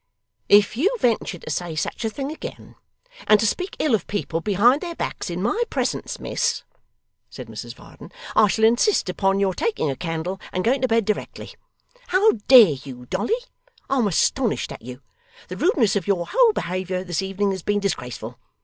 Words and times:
'If 0.49 0.75
you 0.75 0.89
venture 0.99 1.37
to 1.37 1.49
say 1.51 1.75
such 1.75 2.03
a 2.03 2.09
thing 2.09 2.31
again, 2.31 2.73
and 3.27 3.39
to 3.39 3.45
speak 3.45 3.75
ill 3.77 3.93
of 3.93 4.07
people 4.07 4.41
behind 4.41 4.81
their 4.81 4.95
backs 4.95 5.29
in 5.29 5.43
my 5.43 5.61
presence, 5.69 6.19
miss,' 6.19 6.63
said 7.29 7.45
Mrs 7.45 7.75
Varden, 7.75 8.11
'I 8.35 8.47
shall 8.47 8.65
insist 8.65 9.09
upon 9.09 9.39
your 9.39 9.53
taking 9.53 9.91
a 9.91 9.95
candle 9.95 10.41
and 10.51 10.63
going 10.63 10.81
to 10.81 10.87
bed 10.87 11.05
directly. 11.05 11.51
How 12.07 12.31
dare 12.47 12.77
you, 12.83 13.05
Dolly? 13.11 13.37
I'm 13.91 14.07
astonished 14.07 14.71
at 14.71 14.81
you. 14.81 15.01
The 15.49 15.57
rudeness 15.57 15.95
of 15.95 16.07
your 16.07 16.25
whole 16.25 16.51
behaviour 16.53 17.03
this 17.03 17.21
evening 17.21 17.51
has 17.51 17.61
been 17.61 17.79
disgraceful. 17.79 18.39